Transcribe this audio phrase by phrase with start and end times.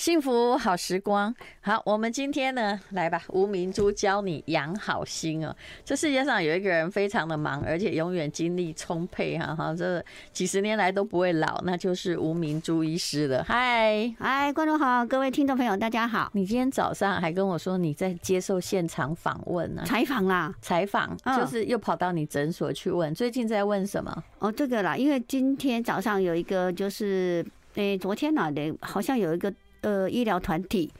[0.00, 5.54] 幸福好时光，好，我们今天呢，来吧，吴明珠教你养好心哦。
[5.84, 10.02] 这世界上有一个人非常的忙，而且永远精力充沛，哈哈，这
[10.32, 13.44] 几十年来都不会老，那就是吴明珠医师了。
[13.44, 16.30] 嗨，嗨，观众好，各位听众朋友，大家好。
[16.32, 19.82] 你今天早上还跟我说你在接受现场访问呢？
[19.84, 24.24] 采访啦，采访，就是又跑到你诊所去问，最近在问什么？
[24.38, 27.44] 哦，这个啦，因为今天早上有一个，就是
[27.74, 29.52] 诶，昨天哪的，好像有一个。
[29.80, 30.90] 呃，医疗团体，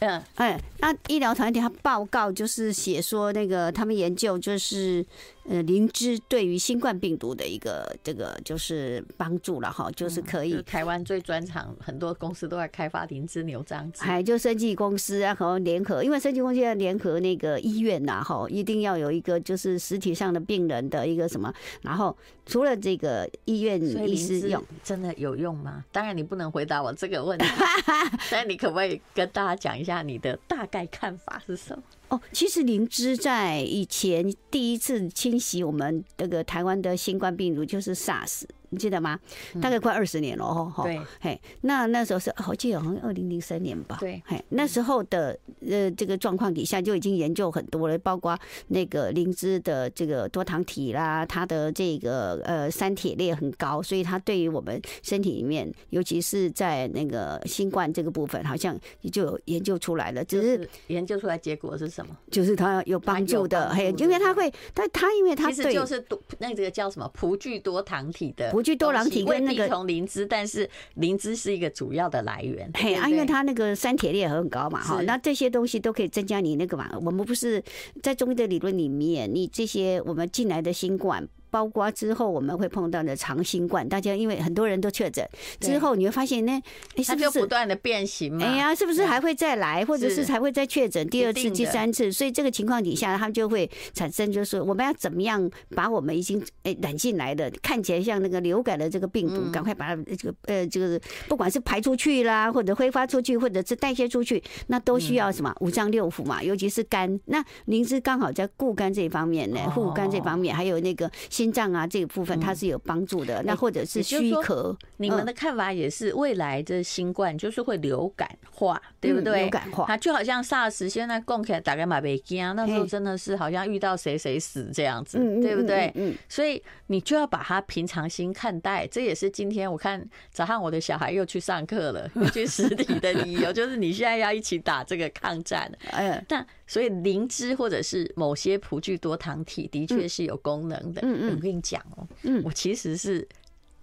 [0.00, 5.04] 嗯，哎，那医疗团体他报告就是写说，那个他们研究就是。
[5.48, 10.60] 呃，灵芝对于新冠病毒的一个这个就是帮助了哈，就是可以。
[10.62, 14.02] 台湾最专长，很多公司都在开发灵芝牛樟子。
[14.04, 21.52] 哎就生技公司啊，和联合，因为生技公司要联合那个医院呐，哈，一定要有一个就是实体上的病人的一个什么。
[21.82, 25.84] 然后除了这个医院医师用，真的有用吗？
[25.92, 27.46] 当然你不能回答我这个问题，
[28.30, 31.82] 但你可不可以跟大家讲一下你的大概看法是什么？
[32.08, 38.42] 哦，其实灵芝在以前第一次侵袭我们这个台湾的新冠病毒就是 SARS。
[38.70, 39.18] 你记得吗？
[39.60, 40.72] 大概快二十年了哦。
[40.82, 43.98] 对，嘿，那那时候是，我记得好像二零零三年吧。
[44.00, 58.78] 对，嘿，那时候的呃这个状况底下就已经研究很多了，包括那个灵芝的这个多糖体啦，它的这个呃三铁链很高，所以它对于我们身体里面，尤其是在那个新冠这个部分，好像
[59.12, 60.24] 就有研究出来了。
[60.24, 62.16] 只是研究出来结果是什么？
[62.30, 68.50] 就是它有帮助的，嘿，因为它会，它它因为它其实就是多那这个叫什么葡聚多糖体的。
[68.56, 72.70] 葡聚多囊体跟那个从灵芝，但是灵芝是一个主要的来源。
[72.72, 76.90] 嘿啊，因为它那个三铁链很高嘛，哈，那这些东西都可以增加你那个嘛。
[77.02, 77.62] 我们不是
[78.02, 81.28] 在中医的理论里面，你这些我们进来的新冠。
[81.50, 85.26] 包括之后我们会碰到的长新冠，大家因为很多人都确诊
[85.60, 86.60] 之后，你会发现呢，
[87.06, 88.44] 它就不断的变形嘛。
[88.44, 92.10] 哎呀，是不是还会再来，或者是才会再确诊第二次、第三次？
[92.10, 107.18] 所以这个情况底下，他们就会产生，就是我们要怎么样把我们已经哎染进来的，看起来像那个流感的这个病毒，赶快把它这个呃这个不管是排出去啦，或者挥发出去，或者是代谢出去，那都需要什么五脏六腑嘛，尤其是肝。
[107.26, 111.10] 那灵芝刚好在固肝这一方面呢，护肝这方面，还有那个。
[111.36, 113.42] 心脏啊，这个部分它是有帮助的。
[113.42, 119.40] 那或者是虚咳，你们的看法也是未来的新冠就是会流感化，对不对？
[119.42, 125.92] 流感化，它就好像 SARS 现在供起来大概嘛没惊，那时候真的是好像遇到谁谁死这样子，对不对？
[125.96, 128.86] 嗯，所以你就要把它平常心看待。
[128.86, 135.70] 这也是今天我看早上我的小孩又去上课了，又去实体的理由， 就是你现在要一起打这个抗战。
[135.90, 141.00] 哎，那所以灵芝或者是某些葡聚多糖体的确是有功能的。
[141.04, 141.34] 嗯。
[141.34, 143.26] 我跟你讲哦，嗯，我其实是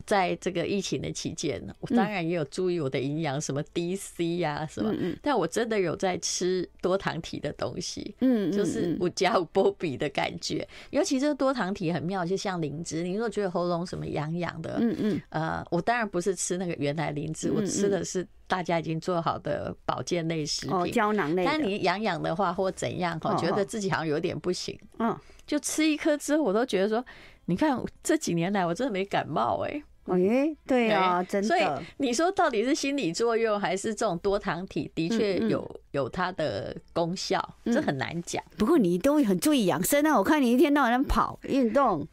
[0.05, 10.67] 在这个疫情的期间呢，我当然也有注意我的营养，什么 DC 呀，什么，但我真的有在吃多糖体的东西，嗯，就是五加五波比的感觉。
[10.91, 21.45] 尤其这个多糖体很妙，就像灵芝，你如果觉得喉咙什么痒痒的，嗯嗯，呃，我当然不是吃那个原来灵芝，我吃的是大家已经做好的保健类食品，胶囊类。
[21.45, 27.03] 但你痒痒的话或怎样，我觉得自己好像有点不行，嗯，就吃一颗之后，我都觉得说。
[27.45, 29.83] 你看这几年来，我真的没感冒哎、欸。
[30.05, 31.47] 哎，对啊，真的。
[31.47, 31.61] 所以
[31.97, 37.41] 你说到底是心理作用，还是这种多糖体的确有有它的功效？
[37.65, 38.43] 这很难讲。
[38.57, 42.07] 不过你都很注意养生啊，我看你一天到晚跑运动。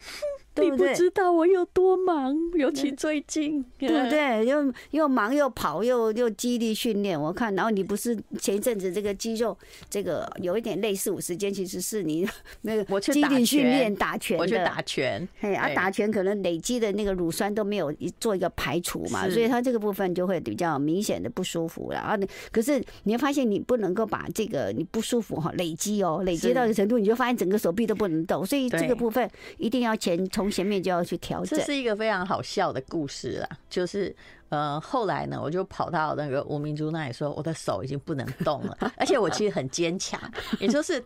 [0.56, 4.44] 你不知道我有多忙，尤其最近，对不对？
[4.44, 7.55] 又又忙又跑又又肌力训练，我看。
[7.55, 9.56] 然后你不是前一阵子这个肌肉
[9.88, 12.28] 这个有一点类似五十肩，其实是你
[12.62, 22.19] 那个肌力训练打拳，我去打拳，嘿啊，打拳可能累积的那个乳酸都没有做一个排除嘛，所以它这个部分就会比较明显的不舒服了啊。
[22.50, 30.39] 可是你会发现，你不能够把这个你不舒服哈累积哦，累积到一个程度，你就发现整个手臂都不能动，所以这个部分一定要前从。
[30.48, 33.48] 前面就要去调整，这是一个非常好笑的故事啦。
[33.68, 34.14] 就是
[34.50, 40.20] 呃，后来呢，我就跑到那个吴明珠那里说，我的手已经不能动了，而且我其实很坚强，
[40.60, 41.04] 也就是。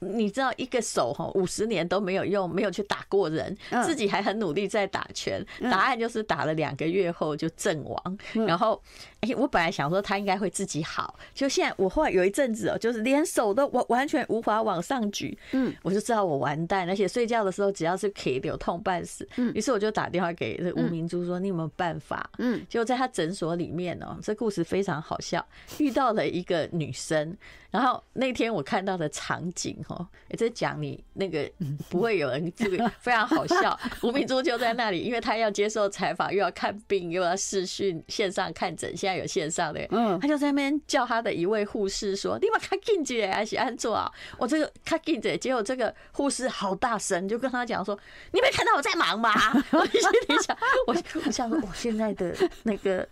[0.00, 3.56] 你知道一个手哈五十年都没有用，没有去打过人，
[3.86, 5.42] 自己还很努力在打拳。
[5.62, 8.18] 答案就是打了两个月后就阵亡。
[8.46, 8.82] 然后，
[9.24, 15.36] 哎，我本来想说他应该会自己好，就现在我后来有一阵子哦，就是连手都完完全无法往上举。
[15.52, 19.26] 嗯，我就知道我完蛋，而且睡觉的时候只要是可以流痛半死。
[19.36, 25.44] 嗯，于是我就打电话给这吴明珠说：“你有没有办法？”嗯，就在他诊所里面哦，这故事非常好笑，
[25.78, 27.36] 遇到了一个女生。
[27.70, 31.50] 然后那天我看到的场景哦，也在讲你那个
[31.90, 33.76] 不会有人这个非常好笑。
[34.04, 44.10] 吴明珠就在那里，因为他要接受采访，又要看病，又要视讯线上看诊，现在有线上的，嗯，他就在那边叫他的一位护士说：“你把卡进姐还是安坐啊？
[44.38, 47.98] 我这个卡进姐。”结果这个护士好大声，就跟他讲说
[48.32, 49.30] ：“你没看到我在忙吗？”
[49.72, 50.56] 我心里想，
[50.86, 50.96] 我
[51.26, 53.06] 我想说，我现在的那个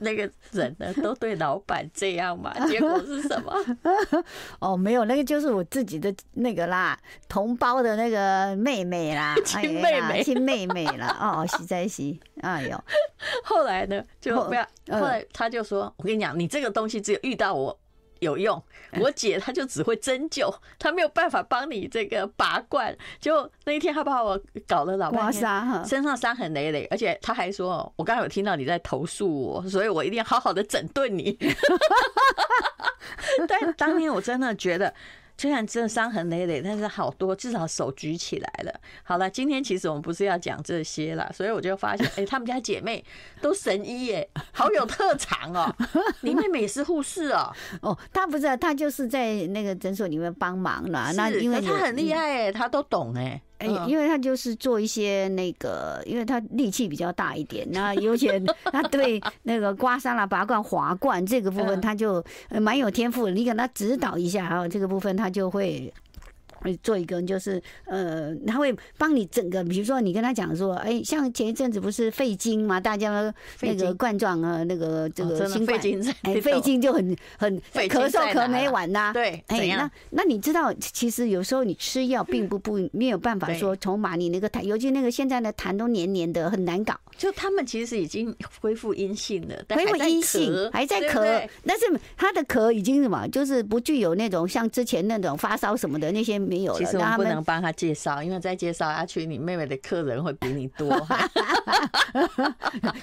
[0.00, 2.52] 那个人呢，都对老板这样嘛？
[2.68, 3.54] 结果是什么？
[4.60, 6.98] 哦，没有，那个就是我自己的那个啦，
[7.28, 11.16] 同胞的那个妹妹啦，亲妹妹，亲妹妹啦。
[11.20, 12.02] 哦，实在是，
[12.40, 12.84] 哎呦，
[13.44, 17.78] 后来呢，就不要，后来他就说：“我跟你讲，你这个东西只有遇到我。”
[18.20, 18.62] 有用，
[19.00, 22.96] 我姐她就只会针灸，她没有办法帮你这个拔罐。
[23.20, 25.42] 就那一天，他把我搞了老半天，
[25.84, 31.36] 身上伤痕累累，而且她还说：“我刚才有听到你在投诉我，所以我一定要好好的整顿你。
[33.46, 34.94] ”但当年我真的觉得。
[35.36, 38.80] 虽然真的伤痕累累，但是好多至少手举起来了。
[39.02, 43.04] 好了，今天其实我们不是要讲这些了，所以我就发现，哎、欸，他们家姐妹
[43.40, 45.74] 都神医耶，好有特长哦。
[46.20, 47.52] 你妹妹也是护士哦？
[47.82, 51.12] 哦，她不是，她就是在那个诊所里面帮忙了。
[51.14, 53.40] 那因为她很厉害哎，她都懂哎。
[53.64, 58.28] 哎，因为他就是做一些那个，因为他力气比较大一点，那尤其
[58.70, 62.24] 他对那个刮痧啦、拔罐、滑罐这个部分，他就
[62.60, 63.32] 蛮有天赋的。
[63.32, 65.92] 你给他指导一下啊，这个部分他就会。
[66.82, 75.78] 做一个就是呃，他会帮你整个，比如说你跟他讲说，哎，像前一阵子不是肺经嘛，大家那个冠状啊，那个这个新冠，
[76.22, 79.12] 哎，肺经就很很 咳嗽咳没完呐。
[79.12, 86.94] 对，哎，那那你知道，其实有时候你吃药并不不没有办法说从把你那个痰，尤其那个现在的痰都黏黏的，很难搞。
[87.16, 91.86] 就他们其实已经恢复阴性了，恢复阴性还在咳，但是
[92.16, 96.38] 他的咳已经什么，就是不具有那种像之前那种发烧什么的那些。
[96.54, 100.88] 没有，其实我们不能帮他介绍，因为再介绍下去，你妹妹的客人会比你多。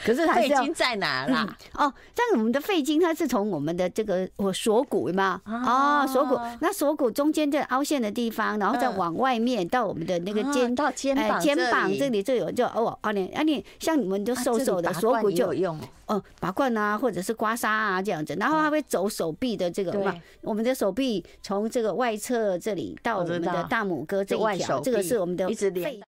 [0.05, 1.45] 可是肺经在哪啦？
[1.73, 12.21] 哦，像我们的肺经，它是从我们的这个我锁骨嘛，哦，锁骨，那锁骨中间这凹陷的地方，然后再往外面到我们的那个肩到肩膀肩膀这里。
[12.21, 15.79] 就有就哦哦，你啊你像你们就瘦瘦的锁骨就有用。
[16.05, 25.99] 哦，拔罐啊，或者是刮痧啊这样子，然后它会走手臂的这个嘛，我们的手臂从这个外侧这里到我们的大拇哥这一条，这个是我们的一直连。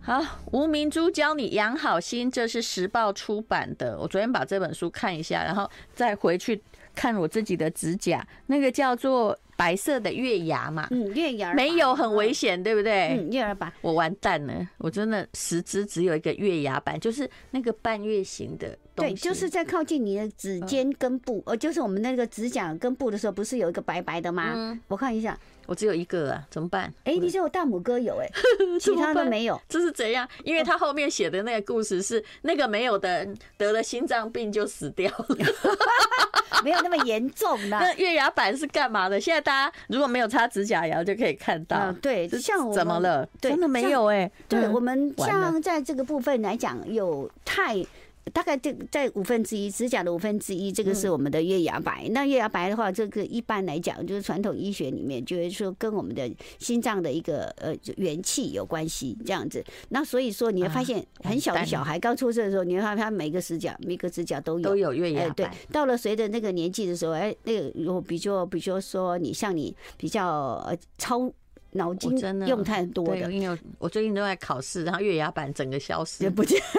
[0.00, 0.22] 好，
[0.52, 3.98] 吴明珠教你养好心，这是时报出版的。
[3.98, 6.62] 我昨天把这本书看一下，然后再回去
[6.94, 9.38] 看我自己的指甲，那个叫做。
[9.56, 13.16] 白色的月牙嘛，嗯，月牙没有很危险，对不对？
[13.18, 18.76] 嗯，月牙板，我完蛋了，我真的十只只有一个月牙板，就是那个半月形的。
[18.96, 24.52] 对，就是在靠近你的指尖根部，呃，就是我们那个指甲根部的时候，不是有一个白白的吗？
[24.54, 25.36] 嗯，我看一下。
[25.66, 26.92] 我只有一个啊，怎么办？
[27.04, 30.28] 哎、欸，你只有大拇哥有哎、 欸，其他都没有，这是怎样？
[30.44, 35.26] 因为他后面写的那个故事是那个没有的人得了心脏病就死掉了，
[36.62, 37.78] 没有那么严重的。
[37.80, 39.20] 那月牙板是干嘛的？
[39.20, 43.28] 现在大家如果没有擦指甲油就可以看到，嗯、对，像我怎么了？
[43.40, 44.32] 真的没有哎、欸。
[44.48, 47.84] 对我们像在这个部分来讲，有太。
[48.32, 52.08] 大概这在五分之一指甲的五分之一，这个是我们的月牙白。
[52.10, 59.62] 那月牙白的话，这个一般来讲，就是传统医学里面，就是说跟我们的心脏的一个呃元气有关系这样子。
[59.90, 65.34] 那所以说，你会发现很小的小孩刚出生的时候，你会发现他每个指甲每个指甲都有都有月牙白。
[65.34, 70.26] 对，到了随着那个年纪的时候，哎，那个如果比较比如说你像你比较
[70.66, 71.30] 呃超。
[71.74, 76.60] 脑筋真的用太多的，因为我最近都在考试，然后月牙板整个消失，也不见。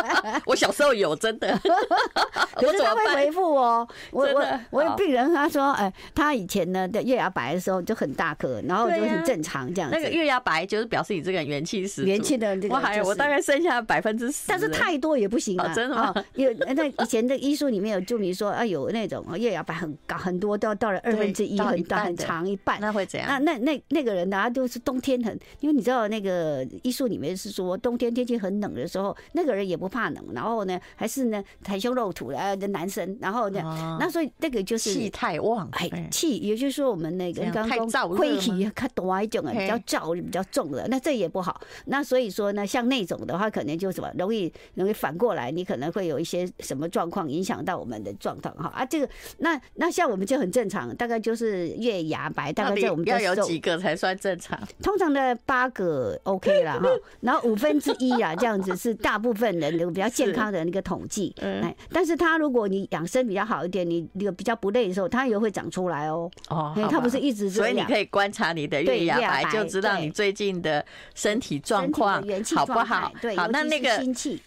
[0.46, 1.58] 我小时候有真的，
[2.54, 3.86] 可是他会回复哦。
[4.10, 9.96] 我我我有病人他说，哎，他以前呢的月牙白的时候就很大颗，然后就很正常这样子。
[9.96, 12.74] 那个月牙白就是表示你这个人元气十足，元气的这个。
[12.74, 15.72] 我还我大概剩下百分之十，但是太多也不行啊。
[15.74, 16.14] 真的吗？
[16.34, 23.28] 有那以前的医书里面有注明说啊，有那种月牙白很高很多，都要到了二分之一很大很长一半，那会怎样？
[23.28, 23.99] 那那那那。
[24.00, 33.60] 那个人呢，他就是冬天很，因为你知道那个医术里面是说，冬天天气很冷的时候，那个人也不怕冷，然后呢，还是呢袒胸露肚的的男生，然后呢，
[34.00, 41.60] 那所以那个就是气太旺，哎，气，也就是说我们那个刚刚说灰体看多一种啊，比较燥比较重的，那这也不好。
[41.84, 49.06] 那所以说呢，像那种的话，可能就什么容易容易反过来，你可能会有一些什么状况影响到我们的状况哈啊，这个
[49.38, 54.58] 那那像我们就很正常，大概就是月牙白，大概在我们要有几个才算正常？
[54.82, 56.88] 通常的八个 OK 啦哈，
[57.20, 61.34] 然后五分之一啊，这样子是大部分人都比较健健康的那个统计。
[61.42, 66.30] 哎，但是他如果你养生比较好一点，你那个比较不累的时候，它也会长出来哦。
[66.48, 67.50] 哦，它不是一直。
[67.50, 72.22] 所以你可以观察你的月牙白，就知道你最近的身体状况
[72.54, 73.12] 好不好。
[73.20, 73.88] 对，好，那那个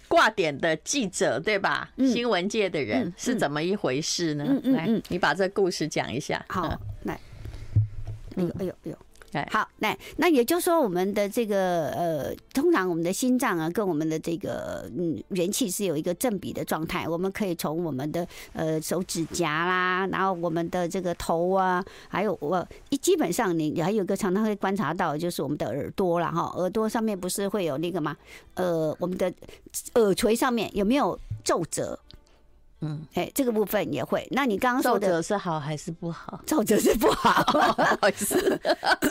[0.07, 1.89] 挂点的记者对吧？
[1.97, 4.45] 新闻界的人是怎么一回事呢？
[4.63, 6.43] 来，你把这故事讲一下。
[6.47, 7.19] 好，来，
[8.37, 8.97] 哎呦，哎呦，哎呦。
[9.49, 17.07] 好，那那也就是说，我们的这个呃，通常我们的心脏啊，跟我们的这个嗯元气是有一个正比的状态。
[17.07, 28.15] 我们可以从我们的呃手指甲啦，然后我们的这个头啊，还有我一基本上你还有一个常常会观察到，就是我们的耳朵啦哈，耳朵上面不是会有那个吗？
[28.55, 29.33] 呃，我们的
[29.95, 31.97] 耳垂上面有没有皱褶？
[32.85, 34.27] 嗯，哎，这个部分也会。
[34.31, 36.41] 那你刚刚说的是好还是不好？
[36.45, 38.59] 皱褶是不好， 不好意思。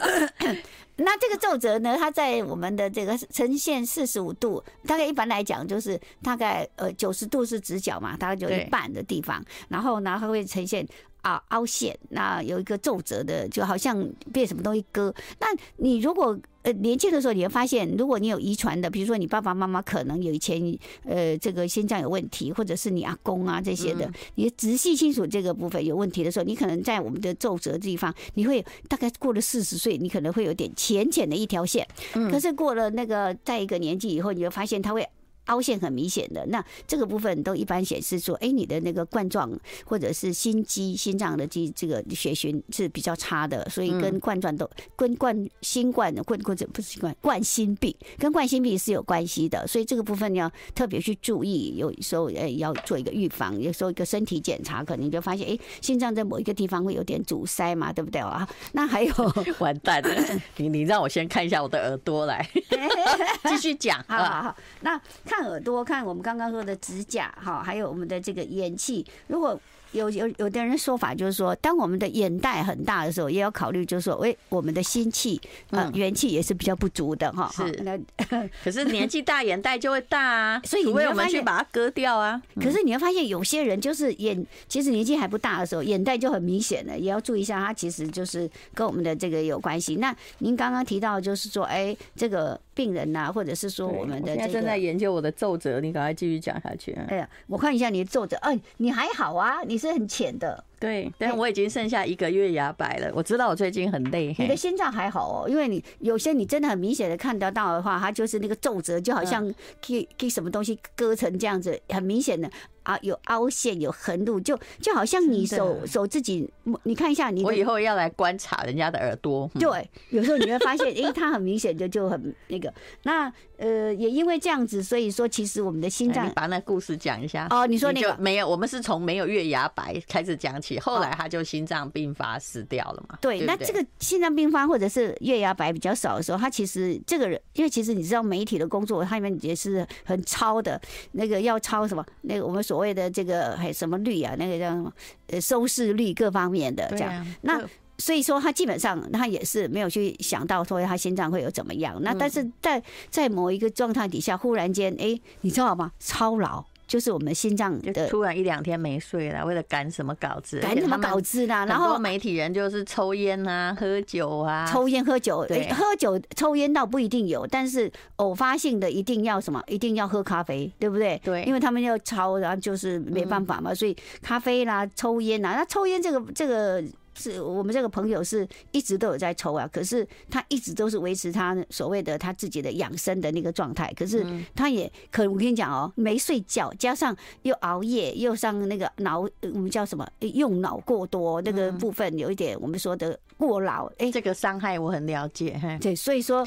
[1.04, 1.97] 那这个皱褶呢？
[1.99, 9.44] 它在我们的这个呈现四十五度，大概一般来讲就是大概呃九十度是直角嘛，大概就一半的地方。
[9.68, 10.87] 然后呢，它会呈现。
[11.23, 15.14] 啊，凹陷，那有一个皱褶的，就好像被什么东西割。
[15.38, 20.61] 那你如果呃年轻的时候，你会发现，如果你有遗传的，比如说你爸爸妈妈可能有以前
[21.04, 31.87] 呃这个心脏有问题，或者是你阿公啊这些的，你仔细清楚这个部分有问题的时候，你可能在我们的皱褶的地方，你会大概过了四十岁，你可能会有点浅浅的一条线。
[32.30, 35.08] 可是过了那个在一个年纪以后，你就发现它会。
[35.46, 39.50] 凹陷很明显的，那这个部分都一般显示说，哎，你的那个冠状
[39.84, 58.49] 或者是心肌、心脏的这这个血循是比较差的，所以跟冠状都跟冠新冠的冠或者不是新冠冠心病跟冠心病是有关系的，所以这个部分要特别去注意，有时候呃要做一个预防，有时候一个身体检查，可能就发现哎，心脏在某一个地方会有点阻塞嘛，对不对啊？
[58.72, 59.12] 那还有
[59.58, 62.49] 完蛋了，你你让我先看一下我的耳朵来，
[63.49, 65.00] 继续讲，好好好，那。
[65.25, 69.58] 看耳朵，看我们刚刚说的指甲，哈，还有我们的这个眼气，如果。
[69.92, 77.52] 有有有的人说法就是说，当我们的眼袋很大的时候，也要考虑就是说，哎，我们的心气啊元气也是比较不足的哈。
[77.54, 77.99] 是，那
[78.64, 82.40] 可是年纪大眼袋就会大啊， 所以我们去把它割掉啊。
[82.54, 89.96] 可是你会发现有些人就是眼其实年纪还不大的时候，眼袋就很明显的，也要注意一下，它其实就是跟我们的这个有关系。
[89.96, 96.92] 那您刚刚提到就是说，哎，这个病人呐，或者是说我们的这个正在研究我的皱褶，你赶快继续讲下去。
[97.08, 99.82] 哎呀，我看一下你的皱褶，哎，你还好啊，你。
[99.82, 100.62] 是很浅的。
[100.82, 103.08] 对，但我已经剩下一个月牙白了。
[103.14, 104.34] 我知道我最近很累。
[104.36, 109.48] 你的心脏还好哦，因为你有些你真的很明显的看得到的话，它就是那个皱褶，就好像
[109.80, 112.50] 给给什么东西割成这样子，很明显的
[112.82, 116.50] 啊，有凹陷，有横路，就就好像你手手自己，
[116.82, 117.44] 你看一下你。
[117.44, 119.48] 我以后要来观察人家的耳朵。
[119.54, 122.74] 对，有时候你会发现，哎，它很明显的就很那个。
[123.04, 127.46] 那呃，也因为这样子，所以说其实我们的心脏，你把那故事讲一下。
[127.50, 130.71] 哦，你说那个没有，我们是从没有月牙白开始讲起。
[130.78, 133.18] 后来他就心脏病发死掉了嘛？
[133.20, 140.80] 对，那这个心脏病发或者是月牙白比较少的时候，他其实这个人，因为其实你知道媒体的工作，他们也是很超的，
[141.12, 142.04] 那个要超什么？
[142.22, 144.34] 那个我们所谓的这个还什么率啊？
[144.38, 144.92] 那个叫什么？
[145.28, 147.26] 呃，收视率各方面的这样。
[147.42, 147.62] 那
[147.98, 151.96] 所以说他基本上他也是没有去想到说他心脏会有怎么样。
[152.02, 155.92] 那但是在在某一个状态底下，忽然间，哎，你知道吗？
[155.98, 156.64] 操劳。
[156.92, 161.64] 就是我们心脏的突然一两天没睡了，为了赶什么稿子，赶什么稿子啦。
[161.64, 165.46] 然后媒体人就是抽烟啊，喝酒啊，抽烟喝酒。
[165.46, 169.62] 对，喝酒抽烟倒不一定有，但是偶发性的一定要什么？
[169.68, 171.18] 一定要喝咖啡，对不对？
[171.25, 176.84] 对，因为他们要超，然后就是没办法嘛，所以咖啡啦，抽烟啦，那抽烟这个这个。
[177.14, 196.44] 是我们这个朋友是一直都有在抽啊，可是他一直都是维持他所谓的他自己的养生的那个状态，可是他也可我跟你讲哦，没睡觉，加上又熬夜，又上那个脑，我们叫什么用脑过多那个部分有一点我们说的过劳，哎，这个伤害我很了解，对，所以说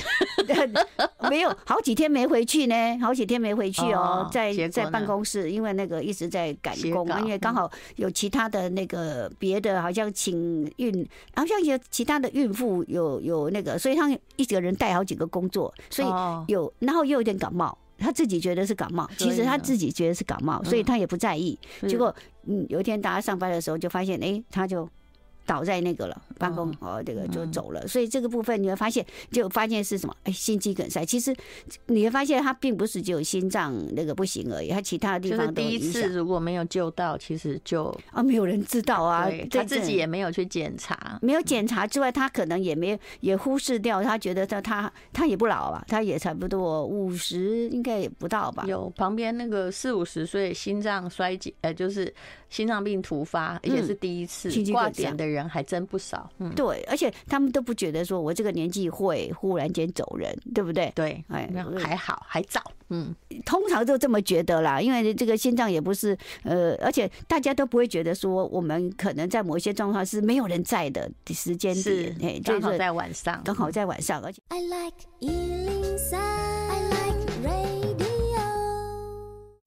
[1.29, 10.35] 没有好几天没回去呢，好几天没回去哦，在在办公室，因为那个一直在赶工，因为刚好有其他的那个别的，好像请。
[10.77, 16.07] 孕，好像有其他的孕妇有有那个，所以他一个人带好几个工作，所以
[16.51, 21.57] 有，然后又有点感冒，他自己觉得是感冒，其实他自己觉得是感冒，所以他也不在意。
[21.87, 22.13] 结果，
[22.45, 24.87] 嗯，有一天大家上班的时候就发现，哎，他就
[25.45, 27.87] 倒在那个了，办公哦，这个就走了。
[27.87, 30.15] 所以这个部分你会发现，就发现是什么？
[30.23, 31.05] 哎，心肌梗塞。
[31.05, 31.35] 其实
[31.87, 35.53] 你会发现，他并不是只有心脏那个不行而已，他其他的地方。
[35.53, 48.65] 第一次如果没有救到，其实就啊，没有人知道啊，他自己也没有去检查，没有检查之外，他可能也没有也忽视掉，他觉得他他他也不老啊，他也差不多五十，应该也不到吧。
[48.67, 52.13] 有旁边那个四五十岁心脏衰竭，呃，就是。
[52.55, 56.31] 心脏病突发，而且是第一次挂点的人还真不少。
[56.37, 60.89] 嗯，对，而且他们都不觉得说我这个年纪会忽然间走人，对不对？
[60.95, 62.61] 对，哎，还好，还早。
[62.87, 63.13] 嗯，
[63.45, 74.41] 通常都这么觉得啦，因为这个心脏也不是呃，而且大家都不会觉得说我们可能在某一些状况是没有人在的时间点，哎，刚好在晚上，刚好在晚上，而且。
[74.47, 74.95] I like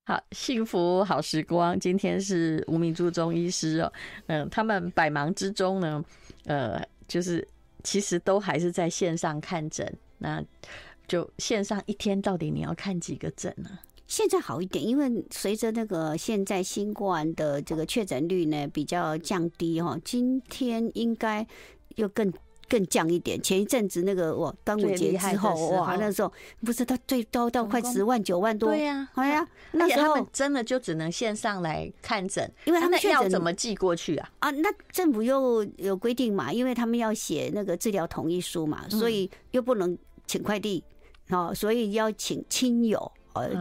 [0.08, 1.78] 好，幸福好时光。
[1.78, 3.92] 今天是吴明珠中医师哦，
[4.28, 6.02] 嗯，他们百忙之中呢，
[6.46, 7.46] 呃，就是
[7.84, 9.86] 其实都还是在线上看诊。
[10.16, 10.42] 那
[11.06, 13.68] 就线上一天到底你要看几个诊呢？
[14.06, 21.46] 现在好一点，因为随着那个现在新冠的这个确诊率呢比较降低哈，今天应该
[21.96, 22.32] 又更。
[22.68, 23.40] 更降一点。
[23.42, 26.32] 前一阵子那个哇，端午节之后哇，那时候
[26.64, 28.70] 不是他最高到快十万九万多。
[28.70, 34.30] 对呀，哎呀，那时候他们真的就只能线上来看诊，因为他们要怎么寄过去啊？
[34.40, 39.96] 啊，那政府又有规定嘛，因为他们要写那个治疗同意书嘛，所以又不能
[40.26, 40.84] 请快递，
[41.30, 43.10] 哦，所以要请亲友。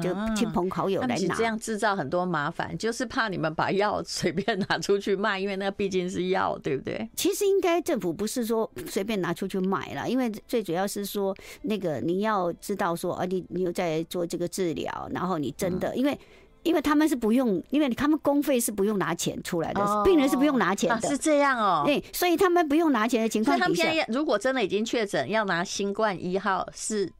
[0.02, 7.08] 就亲朋好友来拿，这样制造很多麻烦，就是怕你们把药 随便拿出去卖，因为那毕竟是药，对不对？
[7.16, 16.18] 其实应该政府不是说随便拿出去卖了，因为最主要是说那个你要知道说啊，你你又在做这个治疗，然后你真的，因为
[16.64, 21.84] 因为他们是不用，因为他们公费是不用拿钱出来的，病人是不用拿钱的，是这样哦。
[21.86, 27.12] 对，所以他们不用拿钱的情况底下，如果真的已经确诊要拿新冠一号是。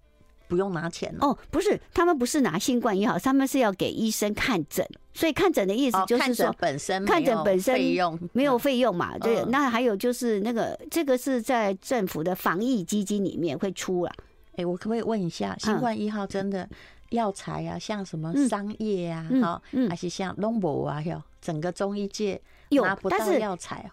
[0.48, 9.44] 不用拿钱哦，不是，他们不是拿新冠一号，他们是要给医生看诊，所以看诊的意思就是说，本身看诊本身费用没有费用嘛，对。
[9.46, 14.12] 那还有就是那个这个是在政府的防疫基金里面会出了。
[14.56, 16.68] 哎，我可不可以问一下，新冠一号真的
[17.10, 22.42] 药材啊，像什么商业啊，哈，还是像龙博啊，有整个中医界。
[22.70, 23.40] 有，但是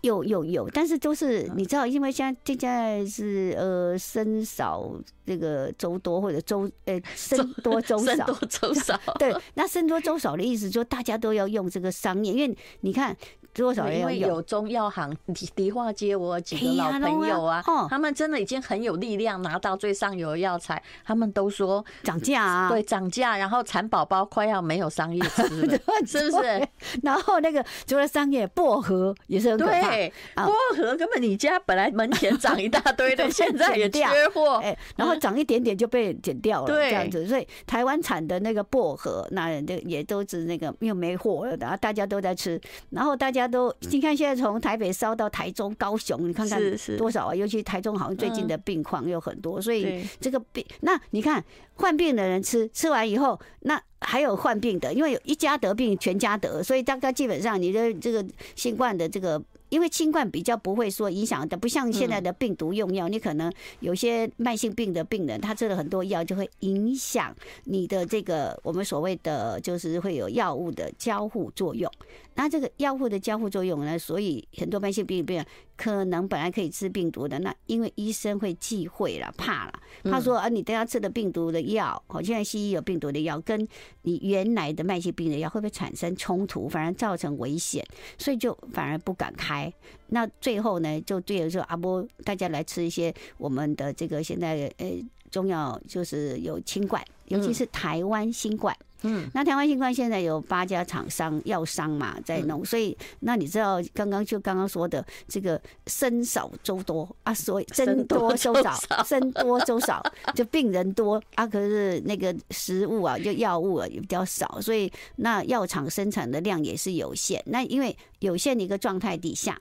[0.02, 4.90] 有有有，但是都是你知道，因为现在现在是呃僧少
[5.25, 9.00] 这个粥多或者粥呃僧 多粥少，僧多粥少。
[9.19, 13.16] 对，那僧多粥少的意思，就大家都要用这个商业，因为你看
[13.56, 15.14] 因为有中药行，
[15.54, 26.69] 迪化街我有几个老朋友啊，他们真的已经很有力量拿到最上游的药材，他们都说涨价啊， 对，涨价，然后蚕宝宝快要没有商业吃了， 是不是？
[27.02, 28.45] 然后那个除了商业。
[28.54, 29.90] 薄荷也是很可怕。
[29.90, 34.58] 对，薄荷根本你家本来门前长一大堆的，现在也缺货。
[34.58, 37.26] 哎，然后长一点点就被剪掉了，这样子。
[37.26, 39.50] 所以台湾产的那个薄荷，那
[39.84, 42.60] 也都是那个又没货了，然后大家都在吃。
[42.90, 46.61] 然后大家都，你看现在从台北烧到台中、高雄，你看看
[46.97, 47.35] 多少啊？
[47.35, 53.80] 尤其台中好像最近的病况又很多，所以这个病，那你看患病的人吃，吃完以后那。
[54.07, 58.23] 还有患病的，因为有一家得病，全家得，所以大概基本上你的这个
[58.54, 59.43] 新冠的这个。
[59.75, 67.34] 因为新冠比较不会说影响的，不像现在的病毒用药，你可能有些慢性病的病人，他吃了很多药，就会影响
[67.65, 71.91] 你的这个我们所谓的就是会有药物的交互作用。
[72.37, 79.73] 那这个药物的交互作用呢，所以很多慢性病病人可能本来可以吃病毒的，那因为医生会忌讳了，怕了，
[80.04, 83.67] 他说啊，你等下吃的病毒的药，好，现在西医有病毒的药，跟
[84.02, 87.84] 你原来的慢性病的药会不会产生冲突，反而造成危险，
[88.19, 89.63] 所以就反而不敢开。
[90.08, 94.86] 那最后呢，就对着说阿波，大家来吃一些我们的这个现在呃
[95.34, 98.76] 中药，就是有清冠，尤其是台湾新冠。
[99.06, 108.73] 嗯，那台湾新冠现在有八家厂商药商嘛在弄，所以那你知道刚刚就刚刚说的这个僧少粥多啊，所以僧多粥少，
[109.04, 110.02] 僧多粥少，
[110.34, 117.42] 就病人多啊，可是那个食物啊，就药物啊也比较少，所以那药厂生产的量也是有限。
[117.47, 119.60] 那因为有限的一个状态底下，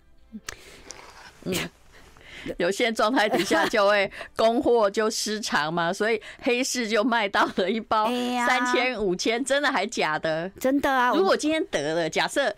[1.43, 1.53] 嗯。
[2.58, 8.08] 有限状态底下就会供货就失常嘛，所以黑市就卖到了一包
[8.47, 10.49] 三千五千，真的还假的？
[10.60, 11.12] 真的啊！
[11.13, 12.51] 如果今天得了，假设我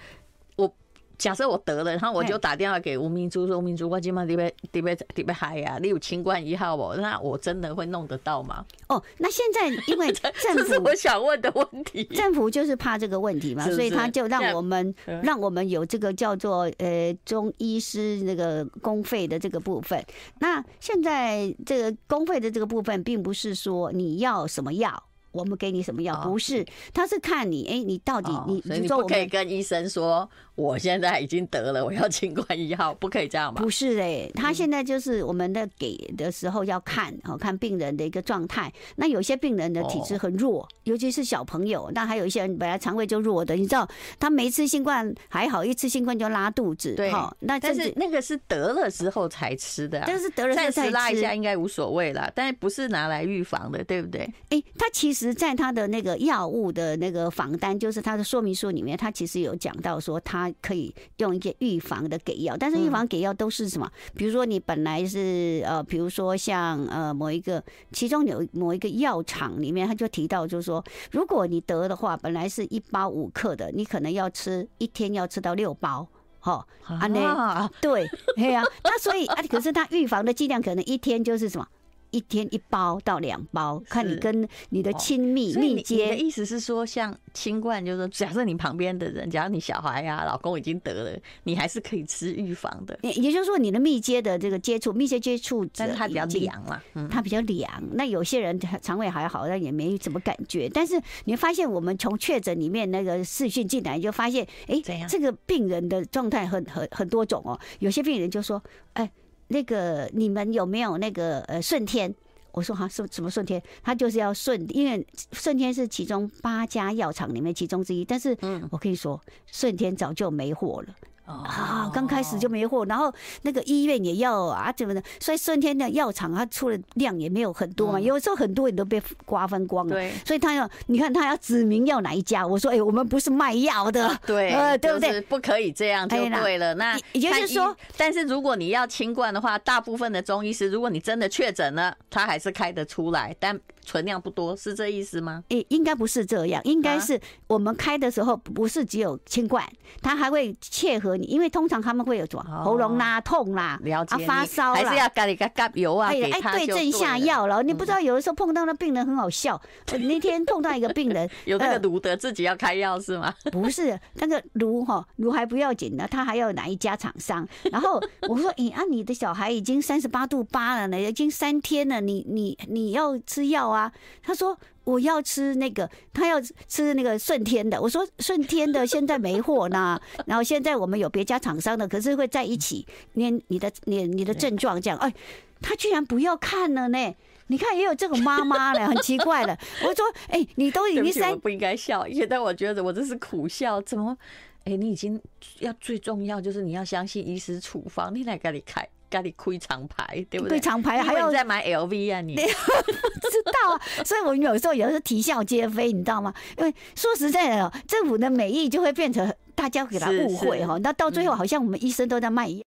[1.17, 5.77] 假设我得了，然后我就打电话给吴明珠说：“吴明珠，我今晚得被得被得被害呀？
[5.81, 6.95] 你有清冠一号哦？
[6.97, 20.03] 那我真的会弄得到吗？”哦，那现在 因为政府这是我想问的问题，政府就是怕这个问题嘛，所以他就让我们让我们有这个叫做呃中医师那个公费的这个部分。
[20.39, 25.03] 那现在这个公费的这个部分，并不是说你要什么药。
[25.35, 26.15] 我们给你什么药？
[26.23, 33.61] 不是，他是看你，哎，你到底你，所以你不可以跟医生说，我现在已经得了， 我要清冠一号，不可以这样吧？
[33.61, 38.71] 不是哎，他现在就是我们的给的时候要看，哦，看病人的一个状态。
[38.95, 41.91] 那有些病人的体质很弱，尤其是小朋友。
[41.93, 43.87] 那还有一些人本来肠胃就弱的，你知道，
[44.19, 46.95] 他没吃新冠还好，一吃新冠就拉肚子。
[46.95, 54.21] 对，那但是那个是得了之后才吃的，但是得了再吃拉一下应该无所谓啦，但是不是拿来预防的，对不对？
[54.49, 55.24] 哎，他其实。
[55.33, 63.89] 在他的那个药物的那个仿单，就是他的说明书里面，他其实有讲到说，他可以用一些预防的给药，但是预防给药都是什么？
[64.15, 76.07] 比如说你本来是呃，比如说像呃某一个，其中有某一个药厂里面，他就提到就是说，如果你得的话，本来是一包五克的，你可能要吃一天要吃到六包，
[76.41, 81.67] 哦，啊那 对，对呀，那所以啊，可是他预防的剂量可能一天就是什么？
[82.15, 86.05] 一天一包到两包，看你跟你的亲密密接。
[86.05, 92.97] 你的意思是说，像清冠，就是说，假设你旁边的人，假如你小孩呀、老公已经得了，你还是可以吃预防的。
[93.01, 97.69] 也也就是说，你的密接的这个接触，密切接触，但是它比较凉了，它比较凉。
[97.91, 100.69] 那有些人肠胃还好，但也没什么感觉。
[100.69, 107.59] 但是你会发现，我们从确诊里面那个视讯进来，就发现，哎，这个病人的状态很很很多种哦。
[107.79, 109.11] 有些病人就说，哎。
[109.47, 112.13] 那个你们有没有那个呃顺天？
[112.51, 113.61] 我说哈，什什么顺天？
[113.83, 118.05] 他就是要顺，因为顺天是其中八家药厂里面其中之一。
[118.05, 118.29] 但是，
[118.71, 120.95] 我跟你说，顺天早就没货了。
[121.25, 125.01] 啊，刚开始就没货，然后那个医院也要啊，怎么的？
[125.19, 129.95] 所以顺天的药厂它出的量也没有很多嘛，有时候很多也都被瓜分光了。
[129.95, 135.19] 对，所以他要你看他要指明要哪一家，我说哎，我们不是卖药的，对，呃，对不对？
[135.21, 136.75] 不可以这样就对了。
[136.75, 143.59] 那也就是说，但是如果你要清冠的话，大部分的中医师，如果你真的确诊了，他还是开得出来，但。
[143.85, 145.43] 存量不多，是这意思吗？
[145.49, 149.63] 诶，应该不是这样，应该是我们开的时候不是只有清冠，
[150.01, 157.61] 它还会切合你，因为通常他们会有什么喉咙啦、痛啦、了解发烧啦，还是要给你个甲油啊，给他对症下药了。
[157.63, 159.61] 你不知道有的时候碰到那病人很好笑，
[160.01, 163.33] 那天碰到一个病人有那个卢德自己要开药是吗？
[163.51, 167.47] 不是，那个卢哈卢还不要紧呢，他还要哪一家厂商？
[167.71, 173.74] 然后我说， 诶，啊，你的小孩已经三十八度八了呢，已经三天了，你你你要吃药啊。
[173.75, 173.91] 啊，
[174.23, 177.81] 他说我要吃那个，他要吃那个顺天的。
[177.81, 184.97] 我说顺天的现在没货呢，然后现在我们有别家厂商的，可是会在一起连你的你你的症状这样。
[184.99, 185.13] 哎，
[185.61, 187.15] 他居然不要看了呢？
[187.47, 189.55] 你看也有这个妈妈了，很奇怪了。
[189.83, 193.79] 我说哎，你都已经三，我不应该笑，现在我觉得我这是苦笑。
[193.81, 194.17] 怎么？
[194.63, 195.21] 哎，你已经
[195.59, 198.87] 要最重要就是你要相信医师处方，你来给你开。
[199.09, 200.59] 家里亏厂牌，对不对？
[200.59, 202.21] 厂牌还要再买 LV 啊？
[202.21, 203.81] 你不知道啊？
[204.03, 206.33] 所以我们有时候也是啼笑皆非，你知道吗？
[206.57, 210.77] 因为说实在的，政府的美意就会变成大家给他误会哈。
[210.81, 212.61] 那到最后，好像我们医生都在卖药。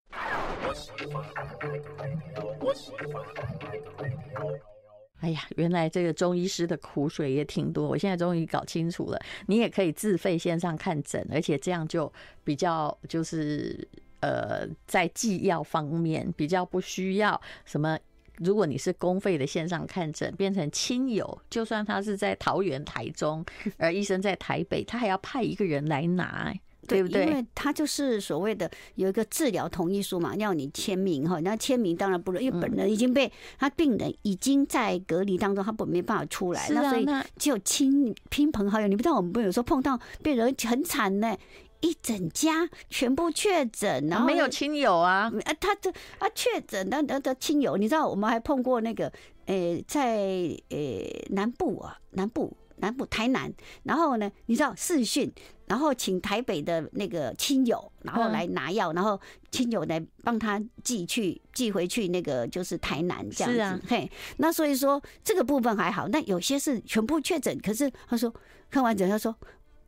[5.21, 7.87] 哎呀，原来这个中医师的苦水也挺多。
[7.87, 12.11] 我现在终于搞清楚了，你也可以自费线上看诊，而且这样就
[12.43, 13.87] 比较就是。
[14.19, 17.97] 呃，在寄要方面比较不需要什么。
[18.37, 23.43] 如果你是公费的线上看诊，变成亲友，就算他是在桃园、台中，
[23.75, 26.53] 而医生在台北，他还要派一个人来拿，
[26.87, 27.25] 对不对？
[27.25, 31.37] 因为他就是所谓的有一个治疗同意书嘛，要你签名哈。
[31.41, 37.05] 那签名当然不能，因为本人已经被他病人已经在隔离当中，他本没办法出来，那所以
[37.35, 38.87] 只有亲亲朋好友。
[38.87, 41.37] 你不知道我们不有时候碰到病人很惨呢。
[41.81, 45.31] 一整家全部确诊，然后没有亲友啊？
[45.45, 49.07] 啊，他这啊确诊，那那的亲友，你知道我们还碰过那个，
[49.45, 55.31] 诶、欸，在诶、欸、南部啊，南部南部台南，然后呢，你知道视讯，
[55.67, 63.85] 然后请台北的那个亲友，然后来拿药，然后亲友来帮他寄去寄回去，那个就是台南这样子。
[63.87, 68.33] 嘿，那所以说这个部分还好，那有些是全部确诊，可是他说
[68.69, 69.33] 看完整，他说。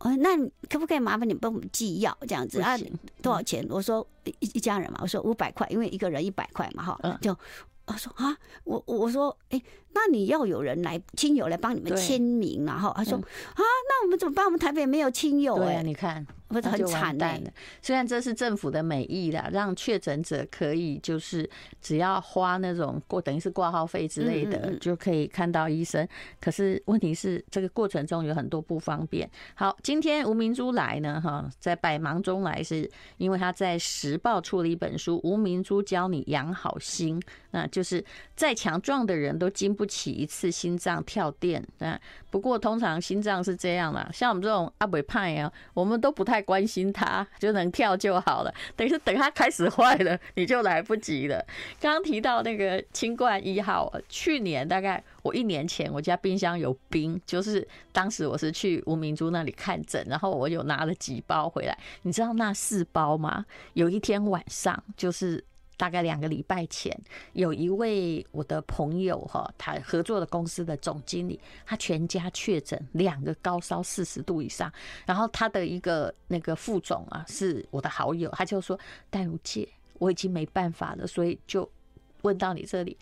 [0.04, 0.36] 哦，那
[0.68, 2.76] 可不可以麻烦你帮我们寄药这样子啊？
[3.22, 3.66] 多少钱？
[3.70, 7.20] 我说一一家人嘛，我说五百块，因为一个人一百块嘛，哈。
[7.22, 7.38] 就
[7.86, 9.62] 我说啊，我我说哎，
[9.93, 14.45] 那你要有人来亲友来帮你们签名，然后他说啊，那我们怎么办？
[14.45, 17.54] 我们台北没有亲友哎，你看，不是很惨的。
[17.82, 21.49] 虽然这是政府的美意啦，让确诊者可以就是
[21.82, 26.08] 只要花那种过等于是挂号费之类的，就可以看到医生。
[26.39, 29.30] 可是问题是这个过程中有很多不方便。
[29.56, 37.19] 好，今天吴明珠来呢，哈，在百忙中来，是因为他在《时报》出了一本书《吴明珠教你养好心》，
[37.51, 38.04] 那就是
[38.36, 41.65] 再强壮的人都经不不起一次心脏跳电。
[41.80, 48.54] 那不过通常心脏是这样啦，像我们这种阿伯派啊，我们都不太关心他，就能跳就好了。
[48.76, 51.44] 等于是等他开始坏了，你就来不及了。
[51.80, 61.76] 刚刚提到那个清冠一号，去年大概我一年前，我家冰箱有冰，就是当时我是去吴明珠那里看诊，然后我有拿了几包回来。
[62.04, 63.44] 你知道那四包吗？
[63.74, 65.44] 有一天晚上就是。
[65.82, 66.96] 大概两个礼拜前，
[67.34, 74.72] 有一位我的朋友哈，他合作的公司的总经理，他全家确诊两个高烧四十度以上，
[75.08, 79.67] 然后他的一个那个副总啊是我的好友，他就说戴如姐，
[79.98, 81.67] 我已经没办法了，所以就
[82.22, 82.96] 问到你这里。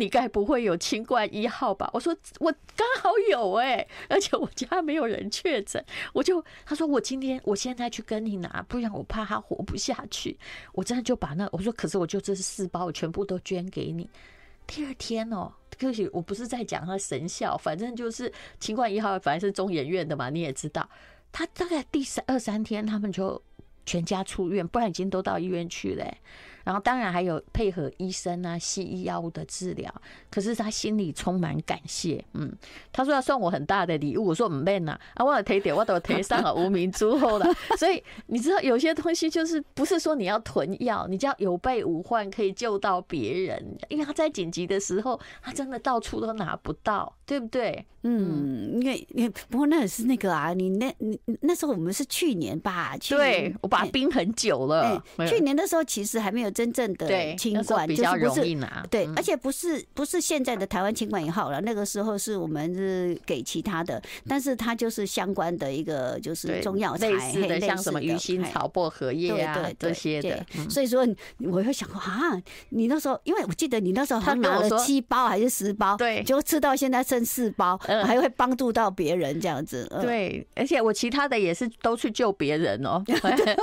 [0.00, 1.90] 你该不会有清冠一号吧？
[1.92, 5.84] 我说我刚好有哎、而且我家没有人确诊，
[6.14, 10.38] 我就他说我今天我现在去跟你拿，不然我怕他活不下去。
[10.72, 14.08] 我真的就把那我说，可是我就这是四包，我全部都捐给你。
[14.66, 20.88] 第二天哦，可是我不是在讲他神效，反正就是清冠一号，反正是中研院的嘛，你也知道，
[21.30, 23.42] 他大概第三二三天他们就
[23.84, 26.06] 全家出院，不然已经都到医院去了、
[26.64, 29.92] 然后当然还有配合医生啊、西医药物的治疗，
[30.30, 32.22] 可是他心里充满感谢。
[32.34, 32.52] 嗯，
[32.92, 37.46] 他说要送我很大的礼物，我说唔免呐，啊，我提点我都提上了无名之后了。
[37.78, 43.78] 所以你知道有些东西就是不是说你要囤药，你就要有备无患，可以救到别人。
[43.88, 47.86] 因为他在紧急的时候，他真的到处都拿不到，对不对？
[48.02, 52.96] 嗯，因为不过那也是那个啊，你那你那时候我们是去年吧？
[52.98, 55.02] 去年对，我把它冰很久了。
[55.18, 56.49] 欸、去年的时候其实还没有。
[56.50, 58.40] 真正的清冠就是不是
[58.90, 61.60] 对，而且不是不是现在的台湾清管也好了。
[61.60, 70.44] 那个时候是我们是给其他的，但是它就是相关的一个就是中药材，类似的像什么鱼腥草、薄荷叶啊这些的。
[70.68, 71.06] 所以说
[71.38, 79.86] 我会想啊，你那时候因为我记得你那时候他拿了七包还是十包，对，就吃到现在剩四包，还会帮助到别人这样子。
[80.00, 83.04] 对，而且我其他的也是都去救别人哦。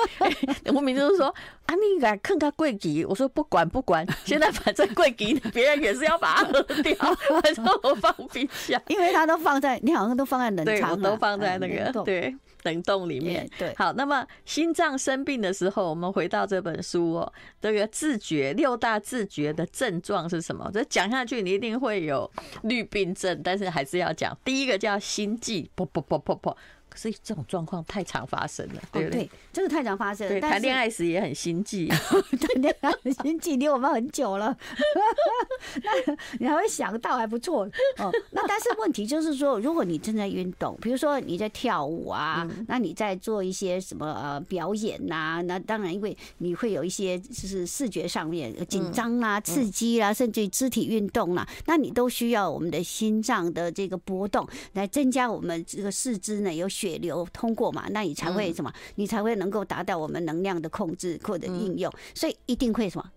[0.73, 1.27] 我明就是说
[1.65, 2.76] 啊，你敢看他贵。
[3.07, 6.95] 我说不管不管， 现在反正贵给别人也是要把它喝掉，
[7.41, 13.49] 反正我放冰箱， 因为它都放在，你好像都放在冷藏，都放在那个对冷冻里面。
[13.57, 20.69] 对，好，那么心脏生病的时候，我们回到这本书哦，这个自觉六大自觉的症状是什么？
[20.73, 22.29] 这讲下去你一定会有
[22.63, 24.37] 绿病症，但是还是要讲。
[24.43, 26.55] 第一个叫心悸，噗噗噗噗噗。
[26.95, 29.29] 所以这种状况太常发生了，对不对？
[29.53, 30.41] 真的太常发生了。
[30.41, 31.87] 谈恋爱时也很心悸，
[32.39, 34.55] 谈恋爱很心悸离我们很久了。
[35.83, 37.63] 那你还会想到还不错
[37.97, 38.11] 哦。
[38.31, 45.41] 那但是问题就是说，如果你正在运动，比如说你在跳舞啊，那你在做一些什么呃表演呐？
[45.43, 56.97] 那当然，因为你会有一些就是视觉上面紧张啊、刺激啊，甚至于肢体运动啊，那你都需要我们的心脏的这个波动来增加我们这个四肢呢有血。
[56.97, 58.73] 流通过嘛，那你才会什么？
[58.95, 63.11] 你才会能够达到我们能量的控制或者应用，所以一定会什么？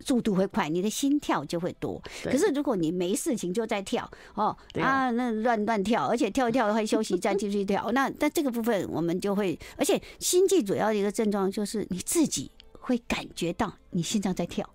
[0.00, 2.00] 速度会快，你的心跳就会多。
[2.24, 14.66] 可是如果你没事情就在跳哦啊，那乱乱跳，而且跳一跳会休息再继续跳， 那那这个部分我们就会，而且心悸主要的一个症状就是你自己会感觉到你心脏在跳。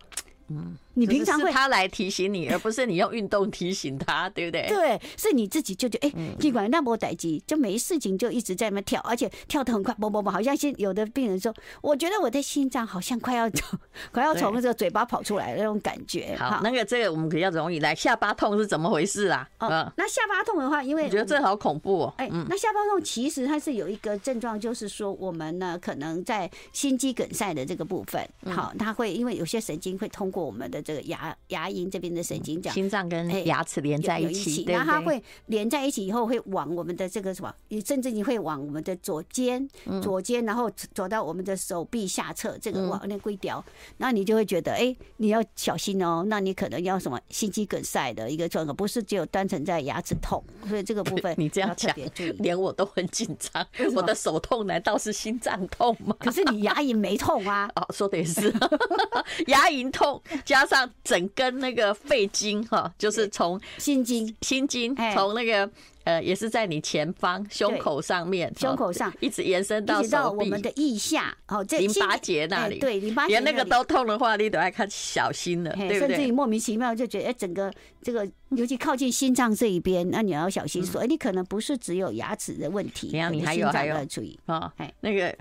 [0.57, 4.67] 嗯，你平常会他来提醒你，而不是你用运动提醒他， 对不对？
[4.67, 13.63] 对，是你自己就觉得，哎，尽管那么待机，就没事情，就一直在那跳，而且跳得很快，嘣嘣嘣，好像心有的病人说，我觉得我的心脏好像快要走，
[14.11, 16.35] 快要从这个嘴巴跑出来的那种感觉。
[16.37, 19.47] 好，那个这个我们比较容易来下巴痛是怎么回事啊？
[19.59, 22.13] 哦，那下巴痛的话，因为我觉得这好恐怖哦。
[22.17, 30.40] 哎，那下巴痛其实它是有一个症状，就是说我们呢可能在心肌梗塞的这个部分，好，它会因为有些神经会通过。
[30.45, 39.67] 我们的这个牙牙龈这边的神经讲，心脏跟牙齿连在一起，然后它会连在一起以后，会往我们的这个什么，你甚至你会往我们的左肩，
[40.01, 43.63] 左肩，然后走到我们的手臂下侧，这个往那龟雕，
[43.97, 51.95] 那你就会觉得，哎，你要小心哦，那你可能要什么心肌梗塞的一个状况，不是只有单纯在牙齿痛，所以这个部分 你这样讲，
[52.39, 56.15] 连我都很紧张，我的手痛难道是心脏痛吗？
[56.19, 57.69] 可是你牙龈没痛啊？
[57.75, 58.53] 哦，说的也是，
[59.47, 60.21] 牙龈痛。
[60.45, 65.69] 加上整根那个肺经哈，就是从心经，心经从那个
[66.03, 69.13] 呃，也是在你前方胸口上面，胸口上。
[69.19, 75.99] 一直延伸到到我们的腋下，哦，这淋巴结那里，对，淋巴结连那个都痛的话，你都要看小心了，对不对？
[75.99, 84.05] 甚至于莫名其妙就觉得，哎，整个这个，尤其靠近心脏这一边，那你要小心说，哎，你可能不是只有牙齿的问题，你还有还有？
[84.05, 84.39] 注意。
[84.47, 85.35] 啊，那个。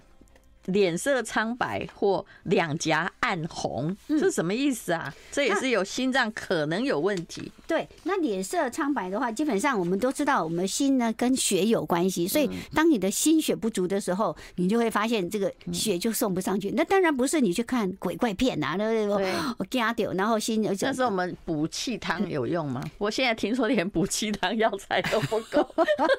[0.67, 5.13] 脸色苍白或两颊暗红，这什么意思啊？
[5.33, 7.51] 这也是有心脏可能有问题。
[7.67, 16.71] 对，那脸色苍白的话，基本上我们都知道，我们心呢跟血有关系，所以当你的心血不足的时候，你就会发现这个血就送不上去。
[16.77, 19.33] 那当然不是你去看鬼怪片啊，对不对？
[19.57, 22.83] 我加掉，然后心但是我们补气汤有用吗？
[22.99, 25.67] 我现在听说连补气汤药材都不够，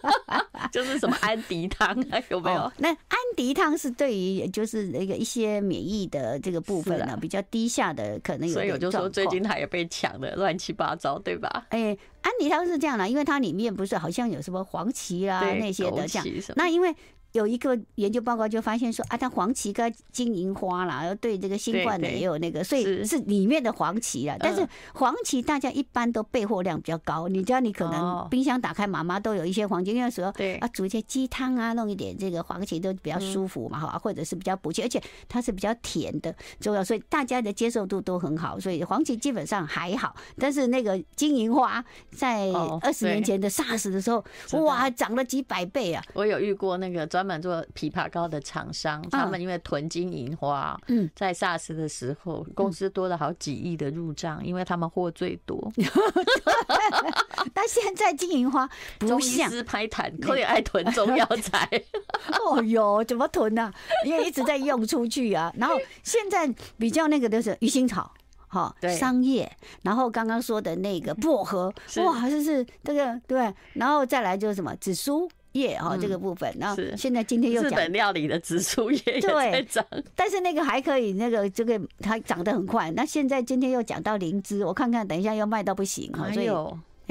[0.71, 2.71] 就是什么安迪汤啊有没有？
[2.77, 4.30] 那安迪汤是对于。
[4.35, 8.53] 也就是那个一些免疫的这个部分呢，比较低下的可能有。
[8.53, 11.67] 所以我就说最近它也被抢的乱七八糟，对吧？
[11.69, 16.95] 哎，安迪汤是这样的，因为它里面不是好像有什么黄芪啦那些的这样，那因为。
[17.33, 24.35] 有一个研究报告就发现说啊，它黄芪跟金银花啦，然后对这个新冠的也有那个，所以是里面的黄芪啊。
[24.37, 30.25] 但是黄芪大家一般都备货量比较高，你知道你可能冰箱打开，妈妈都有一些黄芪，因为说
[30.59, 40.13] 啊煮一些鸡汤啊，弄一点这个黄芪都比较舒服嘛，哈，或者是比较补气，而且它是比较甜的，重要，所以大家的接受度都很好，所以黄芪基本上还好。
[40.37, 44.21] 但是那个金银花在二十年前的 SARS 的时候，
[44.63, 46.03] 哇，涨了几百倍啊！
[46.13, 47.20] 我有遇过那个专。
[47.21, 55.71] 专门做枇杷膏的厂商，他们因为囤金银花，嗯，在 SARS 的时候，公司多了好几亿的入账，因为他们货最多。
[57.53, 61.69] 但现在金银花不像，拍坦，可以爱囤中药材。
[62.43, 63.71] 哦哟，怎么囤呢？
[64.03, 65.53] 因为一直在用出去啊。
[65.59, 68.11] 然后现在比较那个的是鱼腥草，
[68.47, 75.29] 哈，桑叶，然后刚刚说的那个薄荷，哇，这是这个对，然后再来就是什么紫苏。
[75.53, 79.85] 叶哈这个部分，然后现在今天又讲日本料理的紫苏叶也在涨，
[80.15, 82.89] 但是那个还可以，那个这个它长得很快。
[82.91, 86.49] 那现在今天又讲到灵芝，我看看等一下又卖到不行哈，所以。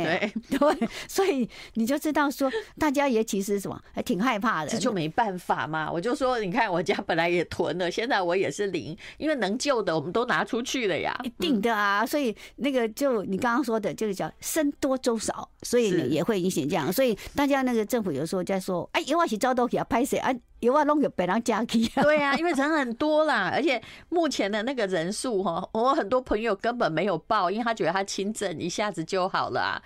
[0.04, 5.90] 对 对，所以你就知道说，大家也其实什么还挺害怕的，这就没办法嘛。
[5.90, 11.16] 我就说，你看我家本来也囤了，现在我也是零，因为能救的我们都拿出去了呀。
[11.24, 16.92] 一定的啊，所以那个就你刚刚说的，就是叫僧多粥少，所以也会影响这样。
[16.92, 20.32] 所以大家那个政府有时候在说，哎，有我是招到给他拍谁啊？
[20.60, 21.86] 有啊弄给别人加去。
[21.88, 29.82] 对啊，因为人很多啦， 而且目前的那个人数哈，我很多朋友根本没有报，因为他觉得他轻症一下子就好了。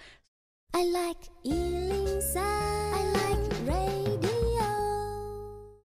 [0.72, 1.20] I like